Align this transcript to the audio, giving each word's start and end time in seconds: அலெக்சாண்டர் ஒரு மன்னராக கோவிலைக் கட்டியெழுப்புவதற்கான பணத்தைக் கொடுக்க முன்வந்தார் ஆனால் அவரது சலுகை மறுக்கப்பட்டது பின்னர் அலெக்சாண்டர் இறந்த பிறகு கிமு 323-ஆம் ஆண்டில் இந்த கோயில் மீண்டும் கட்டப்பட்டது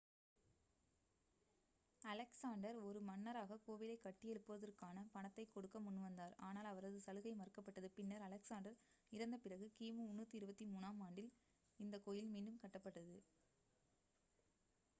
அலெக்சாண்டர் 2.01 2.77
ஒரு 2.81 2.99
மன்னராக 3.01 3.57
கோவிலைக் 3.65 4.01
கட்டியெழுப்புவதற்கான 4.05 5.03
பணத்தைக் 5.11 5.51
கொடுக்க 5.51 5.79
முன்வந்தார் 5.79 6.33
ஆனால் 6.39 6.65
அவரது 6.65 6.99
சலுகை 6.99 7.33
மறுக்கப்பட்டது 7.35 7.89
பின்னர் 7.91 8.21
அலெக்சாண்டர் 8.21 8.79
இறந்த 9.11 9.37
பிறகு 9.37 9.67
கிமு 9.77 10.07
323-ஆம் 10.13 11.01
ஆண்டில் 11.01 11.31
இந்த 11.79 11.99
கோயில் 11.99 12.29
மீண்டும் 12.29 12.59
கட்டப்பட்டது 12.59 13.15